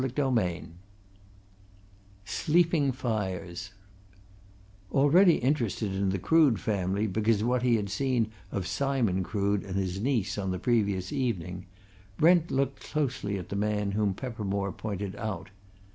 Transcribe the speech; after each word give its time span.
CHAPTER 0.03 0.31
V 0.31 0.63
SLEEPING 2.25 2.91
FIRES 2.91 3.69
Already 4.91 5.35
interested 5.35 5.93
in 5.93 6.09
the 6.09 6.17
Crood 6.17 6.59
family 6.59 7.05
because 7.05 7.41
of 7.43 7.47
what 7.47 7.61
he 7.61 7.75
had 7.75 7.91
seen 7.91 8.31
of 8.51 8.65
Simon 8.65 9.21
Crood 9.21 9.63
and 9.63 9.75
his 9.75 10.01
niece 10.01 10.39
on 10.39 10.49
the 10.49 10.57
previous 10.57 11.13
evening, 11.13 11.67
Brent 12.17 12.49
looked 12.49 12.79
closely 12.81 13.37
at 13.37 13.49
the 13.49 13.55
man 13.55 13.91
whom 13.91 14.15
Peppermore 14.15 14.71
pointed 14.71 15.15
out. 15.17 15.51